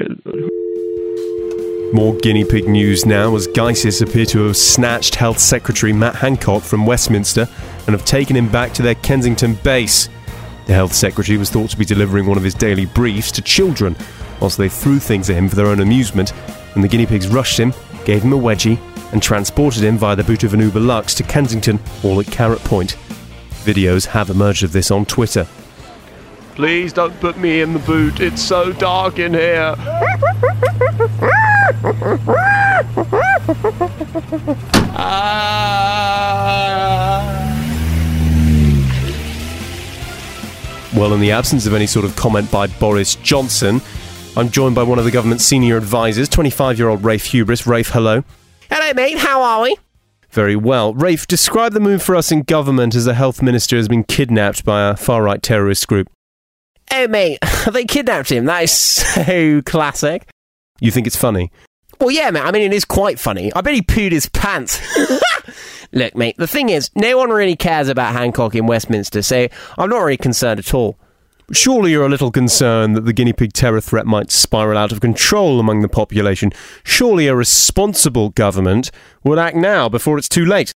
More 1.93 2.15
guinea 2.15 2.45
pig 2.45 2.69
news 2.69 3.05
now 3.05 3.35
as 3.35 3.47
GISIS 3.47 3.99
appear 3.99 4.25
to 4.27 4.45
have 4.45 4.55
snatched 4.55 5.15
Health 5.15 5.39
Secretary 5.39 5.91
Matt 5.91 6.15
Hancock 6.15 6.63
from 6.63 6.85
Westminster 6.85 7.49
and 7.85 7.89
have 7.89 8.05
taken 8.05 8.33
him 8.33 8.49
back 8.49 8.73
to 8.75 8.81
their 8.81 8.95
Kensington 8.95 9.55
base. 9.55 10.07
The 10.67 10.73
Health 10.73 10.93
Secretary 10.93 11.37
was 11.37 11.49
thought 11.49 11.69
to 11.71 11.77
be 11.77 11.83
delivering 11.83 12.27
one 12.27 12.37
of 12.37 12.45
his 12.45 12.53
daily 12.53 12.85
briefs 12.85 13.29
to 13.33 13.41
children, 13.41 13.97
whilst 14.39 14.57
they 14.57 14.69
threw 14.69 14.99
things 14.99 15.29
at 15.29 15.35
him 15.35 15.49
for 15.49 15.57
their 15.57 15.67
own 15.67 15.81
amusement, 15.81 16.31
and 16.75 16.83
the 16.83 16.87
guinea 16.87 17.05
pigs 17.05 17.27
rushed 17.27 17.59
him, 17.59 17.73
gave 18.05 18.23
him 18.23 18.31
a 18.31 18.37
wedgie, 18.37 18.79
and 19.11 19.21
transported 19.21 19.83
him 19.83 19.97
via 19.97 20.15
the 20.15 20.23
boot 20.23 20.45
of 20.45 20.53
an 20.53 20.61
Uber 20.61 20.79
Lux 20.79 21.13
to 21.15 21.23
Kensington, 21.23 21.77
all 22.03 22.21
at 22.21 22.27
Carrot 22.27 22.63
Point. 22.63 22.95
Videos 23.65 24.05
have 24.05 24.29
emerged 24.29 24.63
of 24.63 24.71
this 24.71 24.91
on 24.91 25.05
Twitter. 25.05 25.45
Please 26.55 26.93
don't 26.93 27.19
put 27.19 27.37
me 27.37 27.59
in 27.59 27.73
the 27.73 27.79
boot. 27.79 28.21
It's 28.21 28.41
so 28.41 28.71
dark 28.71 29.19
in 29.19 29.33
here. 29.33 29.75
Ah. 34.93 36.51
Well, 40.95 41.13
in 41.13 41.19
the 41.19 41.31
absence 41.31 41.65
of 41.65 41.73
any 41.73 41.87
sort 41.87 42.05
of 42.05 42.15
comment 42.15 42.51
by 42.51 42.67
Boris 42.67 43.15
Johnson, 43.15 43.81
I'm 44.35 44.49
joined 44.49 44.75
by 44.75 44.83
one 44.83 44.99
of 44.99 45.05
the 45.05 45.11
government's 45.11 45.43
senior 45.45 45.77
advisors, 45.77 46.29
25 46.29 46.77
year 46.77 46.89
old 46.89 47.03
Rafe 47.03 47.25
Hubris. 47.25 47.65
Rafe, 47.65 47.89
hello. 47.89 48.23
Hello, 48.69 48.93
mate. 48.93 49.17
How 49.17 49.41
are 49.41 49.61
we? 49.63 49.75
Very 50.29 50.55
well. 50.55 50.93
Rafe, 50.93 51.27
describe 51.27 51.73
the 51.73 51.79
move 51.79 52.01
for 52.01 52.15
us 52.15 52.31
in 52.31 52.43
government 52.43 52.95
as 52.95 53.05
the 53.05 53.13
health 53.13 53.41
minister 53.41 53.75
has 53.75 53.87
been 53.87 54.03
kidnapped 54.03 54.63
by 54.63 54.89
a 54.89 54.95
far 54.95 55.23
right 55.23 55.41
terrorist 55.41 55.87
group. 55.87 56.07
Oh, 56.91 57.07
mate, 57.07 57.39
they 57.71 57.85
kidnapped 57.85 58.31
him. 58.31 58.45
That 58.45 58.63
is 58.63 58.71
so 58.73 59.61
classic. 59.63 60.27
You 60.81 60.91
think 60.91 61.07
it's 61.07 61.15
funny? 61.15 61.51
Well, 61.99 62.11
yeah, 62.11 62.31
mate. 62.31 62.41
I 62.41 62.51
mean, 62.51 62.63
it 62.63 62.73
is 62.73 62.83
quite 62.83 63.19
funny. 63.19 63.53
I 63.53 63.61
bet 63.61 63.75
he 63.75 63.81
pooed 63.81 64.11
his 64.11 64.27
pants. 64.27 64.81
Look, 65.93 66.15
mate, 66.15 66.35
the 66.37 66.47
thing 66.47 66.69
is, 66.69 66.89
no 66.95 67.17
one 67.17 67.29
really 67.29 67.55
cares 67.55 67.87
about 67.87 68.13
Hancock 68.13 68.55
in 68.55 68.65
Westminster, 68.65 69.21
so 69.21 69.47
I'm 69.77 69.89
not 69.89 69.99
really 69.99 70.17
concerned 70.17 70.59
at 70.59 70.73
all. 70.73 70.97
Surely 71.51 71.91
you're 71.91 72.05
a 72.05 72.09
little 72.09 72.31
concerned 72.31 72.95
that 72.95 73.01
the 73.01 73.13
guinea 73.13 73.33
pig 73.33 73.53
terror 73.53 73.81
threat 73.81 74.07
might 74.07 74.31
spiral 74.31 74.77
out 74.77 74.91
of 74.91 75.01
control 75.01 75.59
among 75.59 75.81
the 75.81 75.89
population. 75.89 76.51
Surely 76.83 77.27
a 77.27 77.35
responsible 77.35 78.29
government 78.29 78.89
would 79.23 79.37
act 79.37 79.55
now 79.55 79.87
before 79.87 80.17
it's 80.17 80.29
too 80.29 80.45
late. 80.45 80.71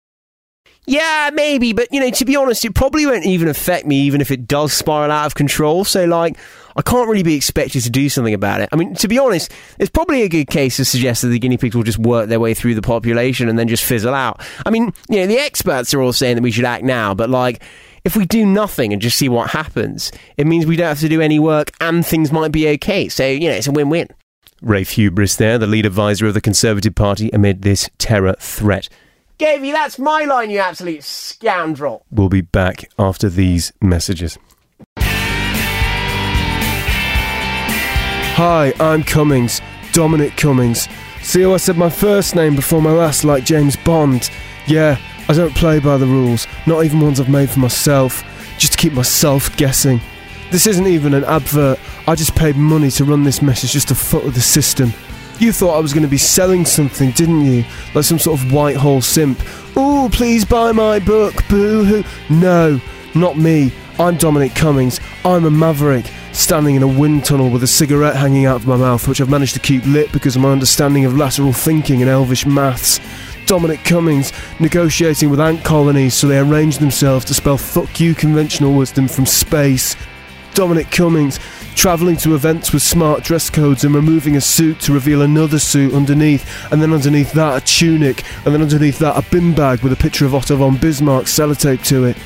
Yeah, 0.86 1.30
maybe, 1.32 1.72
but 1.72 1.88
you 1.92 2.00
know, 2.00 2.10
to 2.10 2.24
be 2.24 2.36
honest, 2.36 2.64
it 2.64 2.74
probably 2.74 3.06
won't 3.06 3.24
even 3.24 3.48
affect 3.48 3.86
me, 3.86 4.00
even 4.00 4.20
if 4.20 4.30
it 4.30 4.46
does 4.46 4.72
spiral 4.72 5.10
out 5.10 5.26
of 5.26 5.34
control. 5.34 5.84
So, 5.84 6.04
like, 6.04 6.36
I 6.76 6.82
can't 6.82 7.08
really 7.08 7.22
be 7.22 7.34
expected 7.34 7.82
to 7.82 7.90
do 7.90 8.08
something 8.08 8.34
about 8.34 8.60
it. 8.60 8.68
I 8.72 8.76
mean, 8.76 8.94
to 8.96 9.08
be 9.08 9.18
honest, 9.18 9.52
it's 9.78 9.90
probably 9.90 10.22
a 10.22 10.28
good 10.28 10.46
case 10.46 10.76
to 10.76 10.84
suggest 10.84 11.22
that 11.22 11.28
the 11.28 11.38
guinea 11.38 11.56
pigs 11.56 11.76
will 11.76 11.82
just 11.84 11.98
work 11.98 12.28
their 12.28 12.40
way 12.40 12.54
through 12.54 12.74
the 12.74 12.82
population 12.82 13.48
and 13.48 13.58
then 13.58 13.68
just 13.68 13.84
fizzle 13.84 14.14
out. 14.14 14.40
I 14.66 14.70
mean, 14.70 14.92
you 15.08 15.20
know, 15.20 15.26
the 15.26 15.38
experts 15.38 15.94
are 15.94 16.00
all 16.00 16.12
saying 16.12 16.36
that 16.36 16.42
we 16.42 16.50
should 16.50 16.64
act 16.64 16.84
now, 16.84 17.14
but 17.14 17.30
like, 17.30 17.62
if 18.04 18.16
we 18.16 18.26
do 18.26 18.44
nothing 18.44 18.92
and 18.92 19.00
just 19.00 19.16
see 19.16 19.28
what 19.28 19.50
happens, 19.50 20.12
it 20.36 20.46
means 20.46 20.66
we 20.66 20.76
don't 20.76 20.88
have 20.88 21.00
to 21.00 21.08
do 21.08 21.22
any 21.22 21.38
work 21.38 21.70
and 21.80 22.04
things 22.04 22.30
might 22.30 22.52
be 22.52 22.68
okay. 22.68 23.08
So, 23.08 23.26
you 23.26 23.48
know, 23.48 23.54
it's 23.54 23.66
a 23.66 23.72
win 23.72 23.88
win. 23.88 24.08
Rafe 24.60 24.90
Hubris 24.90 25.36
there, 25.36 25.58
the 25.58 25.66
lead 25.66 25.86
advisor 25.86 26.26
of 26.26 26.34
the 26.34 26.40
Conservative 26.40 26.94
Party 26.94 27.30
amid 27.32 27.62
this 27.62 27.88
terror 27.98 28.34
threat. 28.38 28.88
Gavey, 29.38 29.72
that's 29.72 29.98
my 29.98 30.24
line, 30.24 30.50
you 30.50 30.58
absolute 30.58 31.02
scoundrel. 31.02 32.04
We'll 32.10 32.28
be 32.28 32.40
back 32.40 32.88
after 32.98 33.28
these 33.28 33.72
messages. 33.80 34.38
Hi, 38.36 38.72
I'm 38.80 39.04
Cummings, 39.04 39.60
Dominic 39.92 40.36
Cummings. 40.36 40.88
See 41.22 41.42
how 41.42 41.54
I 41.54 41.56
said 41.56 41.76
my 41.76 41.88
first 41.88 42.34
name 42.34 42.56
before 42.56 42.82
my 42.82 42.90
last, 42.90 43.22
like 43.22 43.44
James 43.44 43.76
Bond? 43.76 44.28
Yeah, 44.66 44.98
I 45.28 45.34
don't 45.34 45.54
play 45.54 45.78
by 45.78 45.98
the 45.98 46.06
rules, 46.06 46.48
not 46.66 46.84
even 46.84 46.98
ones 46.98 47.20
I've 47.20 47.28
made 47.28 47.48
for 47.48 47.60
myself, 47.60 48.24
just 48.58 48.72
to 48.72 48.78
keep 48.78 48.92
myself 48.92 49.56
guessing. 49.56 50.00
This 50.50 50.66
isn't 50.66 50.88
even 50.88 51.14
an 51.14 51.22
advert, 51.22 51.78
I 52.08 52.16
just 52.16 52.34
paid 52.34 52.56
money 52.56 52.90
to 52.90 53.04
run 53.04 53.22
this 53.22 53.40
message 53.40 53.70
just 53.70 53.86
to 53.88 53.94
foot 53.94 54.24
with 54.24 54.34
the 54.34 54.40
system. 54.40 54.92
You 55.38 55.52
thought 55.52 55.76
I 55.76 55.80
was 55.80 55.92
going 55.92 56.02
to 56.02 56.08
be 56.08 56.18
selling 56.18 56.64
something, 56.64 57.12
didn't 57.12 57.44
you? 57.44 57.64
Like 57.94 58.02
some 58.02 58.18
sort 58.18 58.40
of 58.40 58.50
Whitehall 58.50 59.00
simp. 59.00 59.40
Ooh, 59.76 60.08
please 60.08 60.44
buy 60.44 60.72
my 60.72 60.98
book, 60.98 61.36
boo 61.48 61.84
hoo. 61.84 62.04
No, 62.28 62.80
not 63.14 63.38
me. 63.38 63.72
I'm 63.96 64.16
Dominic 64.16 64.56
Cummings. 64.56 64.98
I'm 65.24 65.44
a 65.44 65.50
maverick, 65.52 66.06
standing 66.34 66.74
in 66.74 66.82
a 66.82 66.88
wind 66.88 67.24
tunnel 67.24 67.48
with 67.48 67.62
a 67.62 67.66
cigarette 67.66 68.16
hanging 68.16 68.44
out 68.44 68.56
of 68.56 68.66
my 68.66 68.76
mouth, 68.76 69.06
which 69.06 69.20
I've 69.20 69.30
managed 69.30 69.54
to 69.54 69.60
keep 69.60 69.84
lit 69.86 70.12
because 70.12 70.36
of 70.36 70.42
my 70.42 70.50
understanding 70.50 71.04
of 71.04 71.16
lateral 71.16 71.52
thinking 71.52 72.02
and 72.02 72.10
elvish 72.10 72.44
maths. 72.44 73.00
Dominic 73.46 73.84
Cummings 73.84 74.32
negotiating 74.58 75.30
with 75.30 75.40
ant 75.40 75.64
colonies 75.64 76.14
so 76.14 76.26
they 76.26 76.38
arrange 76.38 76.78
themselves 76.78 77.24
to 77.26 77.34
spell 77.34 77.58
fuck 77.58 78.00
you 78.00 78.14
conventional 78.14 78.74
wisdom 78.74 79.06
from 79.06 79.26
space. 79.26 79.96
Dominic 80.54 80.90
Cummings 80.90 81.38
travelling 81.74 82.16
to 82.16 82.34
events 82.34 82.72
with 82.72 82.82
smart 82.82 83.22
dress 83.22 83.50
codes 83.50 83.84
and 83.84 83.94
removing 83.94 84.36
a 84.36 84.40
suit 84.40 84.80
to 84.80 84.92
reveal 84.92 85.22
another 85.22 85.58
suit 85.58 85.92
underneath, 85.92 86.48
and 86.72 86.80
then 86.80 86.92
underneath 86.92 87.32
that 87.32 87.62
a 87.62 87.64
tunic, 87.64 88.24
and 88.44 88.54
then 88.54 88.62
underneath 88.62 88.98
that 88.98 89.16
a 89.16 89.30
bin 89.30 89.54
bag 89.54 89.80
with 89.82 89.92
a 89.92 89.96
picture 89.96 90.24
of 90.24 90.34
Otto 90.34 90.56
von 90.56 90.76
Bismarck 90.76 91.24
sellotape 91.24 91.84
to 91.86 92.04
it. 92.04 92.16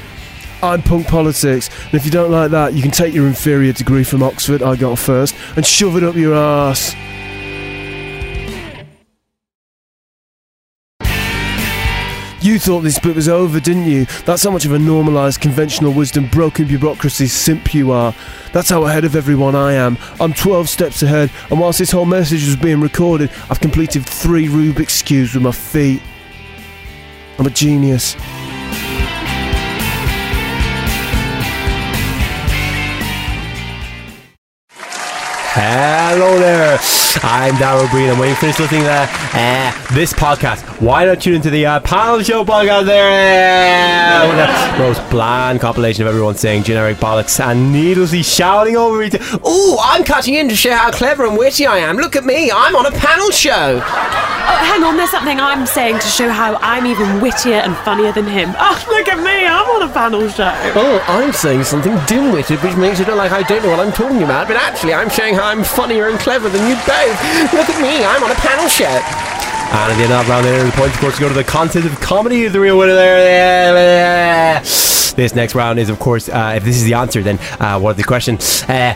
I'm 0.62 0.82
punk 0.82 1.06
politics, 1.06 1.70
and 1.84 1.94
if 1.94 2.04
you 2.04 2.10
don't 2.10 2.32
like 2.32 2.50
that, 2.50 2.74
you 2.74 2.82
can 2.82 2.90
take 2.90 3.14
your 3.14 3.26
inferior 3.26 3.72
degree 3.72 4.02
from 4.02 4.22
Oxford, 4.22 4.62
I 4.62 4.74
got 4.74 4.98
first, 4.98 5.34
and 5.56 5.64
shove 5.64 5.96
it 5.96 6.02
up 6.02 6.16
your 6.16 6.34
ass. 6.34 6.94
You 12.40 12.58
thought 12.58 12.80
this 12.80 12.98
bit 12.98 13.16
was 13.16 13.28
over, 13.28 13.60
didn't 13.60 13.86
you? 13.86 14.06
That's 14.24 14.44
how 14.44 14.50
much 14.50 14.64
of 14.64 14.72
a 14.72 14.78
normalised 14.78 15.40
conventional 15.40 15.92
wisdom, 15.92 16.28
broken 16.28 16.66
bureaucracy 16.66 17.26
simp 17.26 17.74
you 17.74 17.90
are. 17.90 18.14
That's 18.52 18.70
how 18.70 18.84
ahead 18.84 19.04
of 19.04 19.14
everyone 19.14 19.54
I 19.54 19.72
am. 19.72 19.98
I'm 20.20 20.32
12 20.32 20.68
steps 20.68 21.02
ahead, 21.02 21.30
and 21.50 21.60
whilst 21.60 21.78
this 21.78 21.90
whole 21.90 22.04
message 22.04 22.44
was 22.46 22.56
being 22.56 22.80
recorded, 22.80 23.30
I've 23.50 23.60
completed 23.60 24.06
three 24.06 24.46
Rubik's 24.46 25.02
Cubes 25.02 25.34
with 25.34 25.42
my 25.42 25.52
feet. 25.52 26.00
I'm 27.38 27.46
a 27.46 27.50
genius. 27.50 28.16
Hello. 35.60 36.37
I'm 37.22 37.54
Darryl 37.54 37.90
Breen. 37.90 38.08
and 38.10 38.18
when 38.18 38.28
you 38.28 38.34
finish 38.36 38.58
listening 38.58 38.82
to 38.82 39.08
Uh, 39.34 39.72
this 39.94 40.12
podcast. 40.12 40.60
Why 40.80 41.04
not 41.04 41.20
tune 41.20 41.34
into 41.34 41.50
the 41.50 41.66
uh, 41.66 41.80
panel 41.80 42.22
show 42.22 42.44
podcast 42.44 42.86
there? 42.86 43.08
Uh, 43.08 44.28
with 44.28 44.38
a 44.38 44.78
most 44.78 45.10
bland 45.10 45.60
compilation 45.60 46.02
of 46.02 46.08
everyone 46.08 46.34
saying 46.36 46.62
generic 46.64 46.96
bollocks 46.98 47.38
and 47.44 47.72
needlessly 47.72 48.22
shouting 48.22 48.76
over 48.76 49.02
each 49.02 49.14
other. 49.14 49.24
Ooh, 49.48 49.76
I'm 49.82 50.04
cutting 50.04 50.34
in 50.34 50.48
to 50.48 50.56
show 50.56 50.72
how 50.74 50.90
clever 50.90 51.26
and 51.26 51.36
witty 51.36 51.66
I 51.66 51.78
am. 51.78 51.96
Look 51.96 52.16
at 52.16 52.24
me, 52.24 52.50
I'm 52.50 52.74
on 52.76 52.86
a 52.86 52.90
panel 52.92 53.30
show. 53.30 53.80
Oh, 53.82 54.58
hang 54.64 54.82
on, 54.82 54.96
there's 54.96 55.10
something 55.10 55.38
I'm 55.40 55.66
saying 55.66 55.96
to 55.98 56.06
show 56.06 56.28
how 56.30 56.56
I'm 56.62 56.86
even 56.86 57.20
wittier 57.20 57.56
and 57.60 57.76
funnier 57.78 58.12
than 58.12 58.26
him. 58.26 58.54
Oh, 58.58 58.82
look 58.88 59.08
at 59.08 59.18
me, 59.18 59.46
I'm 59.46 59.68
on 59.82 59.88
a 59.88 59.92
panel 59.92 60.26
show. 60.28 60.52
Oh, 60.74 61.04
I'm 61.08 61.32
saying 61.32 61.64
something 61.64 61.96
dim-witted, 62.06 62.62
which 62.62 62.76
makes 62.76 63.00
it 63.00 63.08
look 63.08 63.16
like 63.18 63.32
I 63.32 63.42
don't 63.42 63.62
know 63.62 63.70
what 63.70 63.80
I'm 63.80 63.92
talking 63.92 64.22
about, 64.22 64.48
but 64.48 64.56
actually 64.56 64.94
I'm 64.94 65.10
showing 65.10 65.34
how 65.34 65.46
I'm 65.46 65.62
funnier 65.64 66.08
and 66.08 66.18
clever 66.18 66.48
than 66.48 66.66
you 66.68 66.74
both. 66.86 67.07
Look 67.08 67.70
at 67.70 67.80
me, 67.80 68.04
I'm 68.04 68.22
on 68.22 68.30
a 68.30 68.34
panel 68.34 68.68
show. 68.68 68.84
And 68.86 69.92
at 69.92 69.96
the 69.96 70.04
end 70.04 70.12
of 70.12 70.24
that 70.24 70.28
round, 70.28 70.46
there, 70.46 70.64
the 70.64 70.72
point, 70.72 70.94
of 70.94 71.00
course, 71.00 71.18
go 71.18 71.28
to 71.28 71.34
the 71.34 71.44
content 71.44 71.84
of 71.84 72.00
comedy 72.00 72.48
the 72.48 72.60
real 72.60 72.78
winner 72.78 72.94
there. 72.94 74.62
This 75.12 75.34
next 75.34 75.54
round 75.54 75.78
is, 75.78 75.90
of 75.90 75.98
course, 75.98 76.28
uh, 76.28 76.54
if 76.56 76.64
this 76.64 76.76
is 76.76 76.84
the 76.84 76.94
answer, 76.94 77.22
then 77.22 77.38
uh, 77.60 77.78
what 77.78 77.90
are 77.90 77.94
the 77.94 78.04
questions? 78.04 78.62
Uh, 78.68 78.94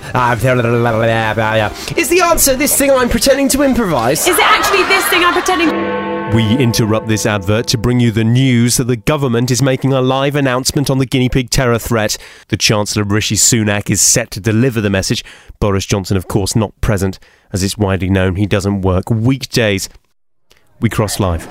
Is 1.97 2.09
the 2.09 2.21
answer 2.21 2.55
this 2.57 2.77
thing 2.77 2.91
I'm 2.91 3.09
pretending 3.09 3.49
to 3.51 3.63
improvise? 3.63 4.27
Is 4.27 4.39
it 4.39 4.45
actually 4.45 4.83
this 4.85 5.05
thing 5.09 5.25
I'm 5.25 5.35
pretending? 5.35 6.13
We 6.35 6.57
interrupt 6.57 7.09
this 7.09 7.27
advert 7.27 7.67
to 7.69 7.79
bring 7.79 8.01
you 8.01 8.11
the 8.11 8.25
news 8.25 8.79
that 8.79 8.85
the 8.85 8.97
government 8.97 9.51
is 9.51 9.61
making 9.61 9.93
a 9.93 10.01
live 10.01 10.35
announcement 10.35 10.89
on 10.89 10.97
the 10.97 11.05
guinea 11.05 11.29
pig 11.29 11.51
terror 11.51 11.79
threat. 11.79 12.17
The 12.49 12.57
Chancellor 12.57 13.05
Rishi 13.05 13.35
Sunak 13.37 13.91
is 13.91 14.01
set 14.01 14.31
to 14.31 14.41
deliver 14.41 14.81
the 14.81 14.89
message. 14.89 15.23
Boris 15.61 15.85
Johnson, 15.85 16.17
of 16.17 16.29
course, 16.29 16.57
not 16.57 16.81
present, 16.81 17.19
as 17.53 17.63
it's 17.63 17.77
widely 17.77 18.09
known 18.09 18.37
he 18.37 18.47
doesn't 18.47 18.81
work 18.81 19.11
weekdays. 19.11 19.91
We 20.81 20.89
cross 20.89 21.21
live. 21.21 21.47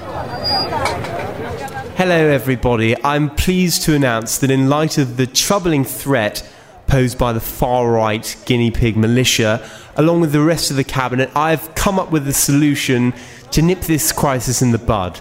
Hello, 1.98 2.16
everybody. 2.16 2.96
I'm 3.04 3.30
pleased 3.30 3.84
to 3.84 3.94
announce 3.94 4.38
that, 4.40 4.50
in 4.50 4.70
light 4.70 4.98
of 4.98 5.18
the 5.18 5.28
troubling 5.28 5.84
threat 5.84 6.50
posed 6.88 7.18
by 7.18 7.34
the 7.34 7.40
far 7.42 7.92
right 7.92 8.36
guinea 8.46 8.72
pig 8.72 8.96
militia, 8.96 9.70
along 9.98 10.22
with 10.22 10.32
the 10.32 10.42
rest 10.42 10.72
of 10.72 10.78
the 10.78 10.86
cabinet, 10.86 11.30
I've 11.36 11.76
come 11.76 12.00
up 12.00 12.10
with 12.10 12.28
a 12.28 12.34
solution 12.34 13.14
to 13.52 13.62
nip 13.62 13.82
this 13.82 14.12
crisis 14.12 14.62
in 14.62 14.72
the 14.72 14.80
bud. 14.80 15.20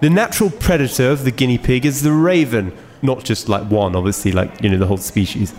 The 0.00 0.10
natural 0.10 0.50
predator 0.50 1.10
of 1.10 1.24
the 1.24 1.30
guinea 1.30 1.58
pig 1.58 1.84
is 1.84 2.02
the 2.02 2.12
raven, 2.12 2.76
not 3.02 3.22
just 3.22 3.48
like 3.48 3.70
one, 3.70 3.94
obviously, 3.94 4.32
like, 4.32 4.62
you 4.62 4.70
know, 4.70 4.78
the 4.78 4.86
whole 4.86 4.96
species. 4.96 5.54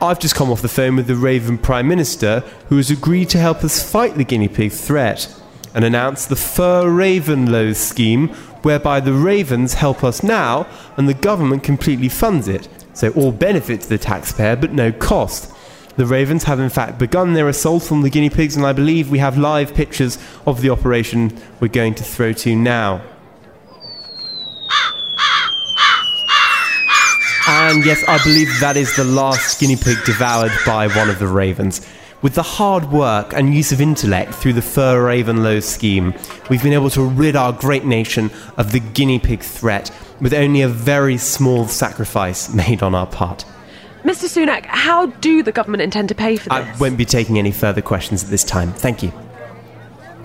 I've 0.00 0.20
just 0.20 0.36
come 0.36 0.50
off 0.50 0.62
the 0.62 0.68
phone 0.68 0.96
with 0.96 1.08
the 1.08 1.16
Raven 1.16 1.58
Prime 1.58 1.88
Minister, 1.88 2.40
who 2.68 2.76
has 2.76 2.90
agreed 2.90 3.28
to 3.30 3.38
help 3.38 3.64
us 3.64 3.82
fight 3.90 4.14
the 4.14 4.24
guinea 4.24 4.48
pig 4.48 4.72
threat. 4.72 5.28
and 5.74 5.84
announce 5.84 6.24
the 6.24 6.36
Fur 6.36 6.88
Raven 6.88 7.50
Low 7.50 7.72
scheme, 7.72 8.28
whereby 8.64 9.00
the 9.00 9.12
ravens 9.12 9.74
help 9.74 10.02
us 10.02 10.22
now 10.22 10.66
and 10.96 11.08
the 11.08 11.14
government 11.14 11.62
completely 11.62 12.08
funds 12.08 12.48
it. 12.48 12.68
So 12.94 13.10
all 13.12 13.32
benefit 13.32 13.82
to 13.82 13.88
the 13.88 13.98
taxpayer 13.98 14.56
but 14.56 14.72
no 14.72 14.92
cost. 14.92 15.52
The 15.96 16.06
ravens 16.06 16.44
have 16.44 16.58
in 16.58 16.70
fact 16.70 16.98
begun 16.98 17.34
their 17.34 17.48
assault 17.48 17.92
on 17.92 18.02
the 18.02 18.10
guinea 18.10 18.30
pigs, 18.30 18.56
and 18.56 18.66
I 18.66 18.72
believe 18.72 19.10
we 19.10 19.18
have 19.18 19.38
live 19.38 19.74
pictures 19.74 20.18
of 20.44 20.60
the 20.60 20.70
operation 20.70 21.36
we're 21.60 21.68
going 21.68 21.94
to 21.94 22.02
throw 22.02 22.32
to 22.32 22.56
now. 22.56 23.00
And 27.46 27.84
yes, 27.84 28.02
I 28.08 28.18
believe 28.24 28.48
that 28.60 28.76
is 28.76 28.96
the 28.96 29.04
last 29.04 29.60
guinea 29.60 29.76
pig 29.76 29.98
devoured 30.04 30.50
by 30.66 30.88
one 30.88 31.10
of 31.10 31.18
the 31.18 31.26
ravens. 31.26 31.86
With 32.24 32.36
the 32.36 32.42
hard 32.42 32.90
work 32.90 33.34
and 33.34 33.54
use 33.54 33.70
of 33.70 33.82
intellect 33.82 34.32
through 34.32 34.54
the 34.54 34.62
Fur 34.62 35.08
Raven 35.08 35.42
Low 35.42 35.60
scheme, 35.60 36.14
we've 36.48 36.62
been 36.62 36.72
able 36.72 36.88
to 36.88 37.02
rid 37.02 37.36
our 37.36 37.52
great 37.52 37.84
nation 37.84 38.30
of 38.56 38.72
the 38.72 38.80
guinea 38.80 39.18
pig 39.18 39.40
threat 39.40 39.90
with 40.22 40.32
only 40.32 40.62
a 40.62 40.68
very 40.68 41.18
small 41.18 41.68
sacrifice 41.68 42.48
made 42.54 42.82
on 42.82 42.94
our 42.94 43.06
part. 43.06 43.44
Mr. 44.04 44.24
Sunak, 44.24 44.64
how 44.64 45.04
do 45.04 45.42
the 45.42 45.52
government 45.52 45.82
intend 45.82 46.08
to 46.08 46.14
pay 46.14 46.36
for 46.36 46.48
this? 46.48 46.52
I 46.52 46.76
won't 46.78 46.96
be 46.96 47.04
taking 47.04 47.38
any 47.38 47.52
further 47.52 47.82
questions 47.82 48.24
at 48.24 48.30
this 48.30 48.42
time. 48.42 48.72
Thank 48.72 49.02
you. 49.02 49.12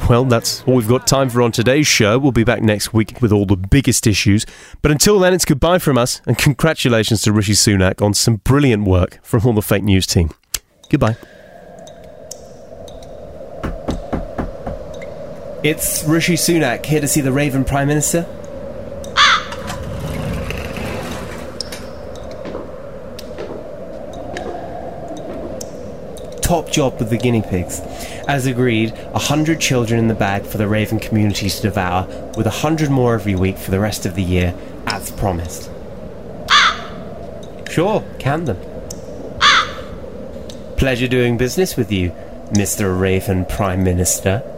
Well, 0.09 0.23
that's 0.23 0.63
all 0.63 0.75
we've 0.75 0.87
got 0.87 1.05
time 1.05 1.29
for 1.29 1.41
on 1.41 1.51
today's 1.51 1.85
show. 1.85 2.17
We'll 2.17 2.31
be 2.31 2.45
back 2.45 2.61
next 2.61 2.93
week 2.93 3.21
with 3.21 3.33
all 3.33 3.45
the 3.45 3.57
biggest 3.57 4.07
issues. 4.07 4.45
But 4.81 4.91
until 4.91 5.19
then, 5.19 5.33
it's 5.33 5.43
goodbye 5.43 5.79
from 5.79 5.97
us, 5.97 6.21
and 6.25 6.37
congratulations 6.37 7.23
to 7.23 7.33
Rishi 7.33 7.51
Sunak 7.51 8.01
on 8.01 8.13
some 8.13 8.37
brilliant 8.37 8.85
work 8.85 9.19
from 9.21 9.45
all 9.45 9.51
the 9.51 9.61
fake 9.61 9.83
news 9.83 10.07
team. 10.07 10.29
Goodbye. 10.89 11.17
It's 15.61 16.05
Rishi 16.05 16.35
Sunak 16.35 16.85
here 16.85 17.01
to 17.01 17.07
see 17.07 17.19
the 17.19 17.33
Raven 17.33 17.65
Prime 17.65 17.89
Minister. 17.89 18.25
Ah! 19.17 19.45
Top 26.41 26.71
job 26.71 26.97
with 26.97 27.09
the 27.09 27.17
guinea 27.17 27.41
pigs. 27.41 27.81
As 28.25 28.45
agreed, 28.45 28.93
a 29.13 29.19
hundred 29.19 29.59
children 29.59 29.99
in 29.99 30.07
the 30.07 30.13
bag 30.13 30.43
for 30.43 30.57
the 30.57 30.65
Raven 30.65 30.97
community 30.97 31.49
to 31.49 31.61
devour, 31.61 32.07
with 32.37 32.47
a 32.47 32.61
hundred 32.61 32.89
more 32.89 33.15
every 33.15 33.35
week 33.35 33.57
for 33.57 33.71
the 33.71 33.81
rest 33.81 34.05
of 34.05 34.15
the 34.15 34.23
year, 34.23 34.55
as 34.87 35.11
promised. 35.11 35.69
Ah! 36.49 36.89
Sure, 37.69 38.01
can 38.17 38.45
them. 38.45 38.59
Ah! 39.41 39.77
Pleasure 40.77 41.09
doing 41.09 41.35
business 41.35 41.75
with 41.75 41.91
you, 41.91 42.11
Mr. 42.53 42.97
Raven 42.97 43.43
Prime 43.43 43.83
Minister. 43.83 44.55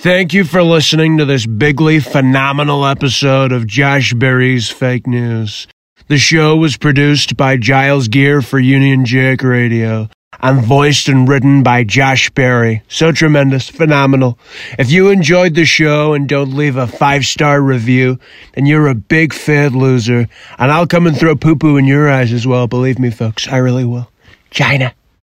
Thank 0.00 0.32
you 0.32 0.44
for 0.44 0.62
listening 0.62 1.18
to 1.18 1.24
this 1.24 1.44
bigly 1.44 1.98
phenomenal 1.98 2.86
episode 2.86 3.50
of 3.50 3.66
Josh 3.66 4.14
Berry's 4.14 4.70
Fake 4.70 5.08
News. 5.08 5.66
The 6.06 6.18
show 6.18 6.54
was 6.54 6.76
produced 6.76 7.36
by 7.36 7.56
Giles 7.56 8.06
Gear 8.06 8.40
for 8.40 8.60
Union 8.60 9.04
Jack 9.04 9.42
Radio 9.42 10.08
and 10.38 10.64
voiced 10.64 11.08
and 11.08 11.28
written 11.28 11.64
by 11.64 11.82
Josh 11.82 12.30
Berry. 12.30 12.84
So 12.86 13.10
tremendous, 13.10 13.68
phenomenal. 13.68 14.38
If 14.78 14.88
you 14.88 15.08
enjoyed 15.10 15.56
the 15.56 15.64
show 15.64 16.14
and 16.14 16.28
don't 16.28 16.54
leave 16.54 16.76
a 16.76 16.86
five 16.86 17.24
star 17.26 17.60
review, 17.60 18.20
then 18.52 18.66
you're 18.66 18.86
a 18.86 18.94
big 18.94 19.34
fat 19.34 19.72
loser. 19.72 20.28
And 20.60 20.70
I'll 20.70 20.86
come 20.86 21.08
and 21.08 21.18
throw 21.18 21.34
poo 21.34 21.56
poo 21.56 21.76
in 21.76 21.86
your 21.86 22.08
eyes 22.08 22.32
as 22.32 22.46
well, 22.46 22.68
believe 22.68 23.00
me, 23.00 23.10
folks. 23.10 23.48
I 23.48 23.56
really 23.56 23.84
will. 23.84 24.08
China. 24.52 24.94